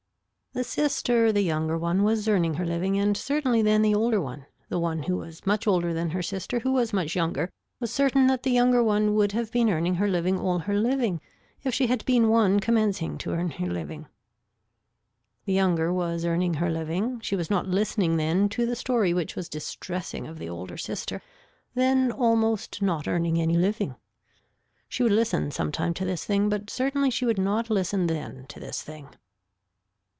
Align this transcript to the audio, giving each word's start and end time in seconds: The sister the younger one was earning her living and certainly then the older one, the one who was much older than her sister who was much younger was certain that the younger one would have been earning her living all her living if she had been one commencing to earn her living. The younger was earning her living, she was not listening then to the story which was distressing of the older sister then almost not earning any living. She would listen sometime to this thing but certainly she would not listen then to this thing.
The 0.53 0.65
sister 0.65 1.31
the 1.31 1.41
younger 1.43 1.77
one 1.77 2.03
was 2.03 2.27
earning 2.27 2.55
her 2.55 2.65
living 2.65 2.99
and 2.99 3.15
certainly 3.15 3.61
then 3.61 3.81
the 3.81 3.95
older 3.95 4.19
one, 4.19 4.47
the 4.67 4.79
one 4.79 5.03
who 5.03 5.15
was 5.15 5.45
much 5.45 5.65
older 5.65 5.93
than 5.93 6.09
her 6.09 6.21
sister 6.21 6.59
who 6.59 6.73
was 6.73 6.91
much 6.91 7.15
younger 7.15 7.49
was 7.79 7.89
certain 7.93 8.27
that 8.27 8.43
the 8.43 8.51
younger 8.51 8.83
one 8.83 9.15
would 9.15 9.31
have 9.31 9.49
been 9.49 9.69
earning 9.69 9.95
her 9.95 10.09
living 10.09 10.37
all 10.37 10.59
her 10.59 10.77
living 10.77 11.21
if 11.63 11.73
she 11.73 11.87
had 11.87 12.03
been 12.03 12.27
one 12.27 12.59
commencing 12.59 13.17
to 13.19 13.31
earn 13.31 13.51
her 13.51 13.67
living. 13.67 14.07
The 15.45 15.53
younger 15.53 15.93
was 15.93 16.25
earning 16.25 16.55
her 16.55 16.69
living, 16.69 17.21
she 17.21 17.37
was 17.37 17.49
not 17.49 17.67
listening 17.69 18.17
then 18.17 18.49
to 18.49 18.65
the 18.65 18.75
story 18.75 19.13
which 19.13 19.37
was 19.37 19.47
distressing 19.47 20.27
of 20.27 20.37
the 20.37 20.49
older 20.49 20.75
sister 20.75 21.21
then 21.75 22.11
almost 22.11 22.81
not 22.81 23.07
earning 23.07 23.39
any 23.39 23.55
living. 23.55 23.95
She 24.89 25.01
would 25.01 25.13
listen 25.13 25.51
sometime 25.51 25.93
to 25.93 26.03
this 26.03 26.25
thing 26.25 26.49
but 26.49 26.69
certainly 26.69 27.09
she 27.09 27.23
would 27.23 27.39
not 27.39 27.69
listen 27.69 28.07
then 28.07 28.47
to 28.49 28.59
this 28.59 28.81
thing. 28.83 29.11